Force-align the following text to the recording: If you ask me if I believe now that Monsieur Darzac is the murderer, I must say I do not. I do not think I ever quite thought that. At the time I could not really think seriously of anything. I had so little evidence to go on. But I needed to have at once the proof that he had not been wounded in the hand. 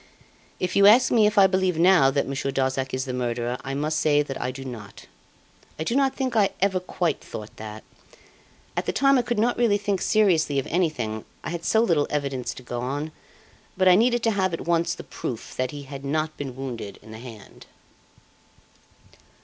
If 0.59 0.75
you 0.75 0.87
ask 0.87 1.11
me 1.11 1.27
if 1.27 1.37
I 1.37 1.45
believe 1.45 1.77
now 1.77 2.09
that 2.09 2.27
Monsieur 2.27 2.49
Darzac 2.49 2.91
is 2.91 3.05
the 3.05 3.13
murderer, 3.13 3.59
I 3.63 3.75
must 3.75 3.99
say 3.99 4.25
I 4.39 4.49
do 4.49 4.65
not. 4.65 5.05
I 5.77 5.83
do 5.83 5.95
not 5.95 6.15
think 6.15 6.35
I 6.35 6.49
ever 6.59 6.79
quite 6.79 7.21
thought 7.21 7.55
that. 7.57 7.83
At 8.75 8.87
the 8.87 8.93
time 8.93 9.19
I 9.19 9.21
could 9.21 9.37
not 9.37 9.59
really 9.59 9.77
think 9.77 10.01
seriously 10.01 10.57
of 10.57 10.65
anything. 10.65 11.23
I 11.43 11.51
had 11.51 11.63
so 11.63 11.81
little 11.81 12.07
evidence 12.09 12.55
to 12.55 12.63
go 12.63 12.81
on. 12.81 13.11
But 13.77 13.87
I 13.87 13.93
needed 13.93 14.23
to 14.23 14.31
have 14.31 14.55
at 14.55 14.61
once 14.61 14.95
the 14.95 15.03
proof 15.03 15.55
that 15.55 15.69
he 15.69 15.83
had 15.83 16.03
not 16.03 16.35
been 16.35 16.55
wounded 16.55 16.97
in 17.03 17.11
the 17.11 17.19
hand. 17.19 17.67